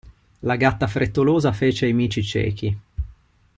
La 0.41 0.55
gatta 0.57 0.87
frettolosa 0.87 1.51
fece 1.51 1.85
i 1.85 1.93
mici 1.93 2.23
ciechi. 2.23 2.75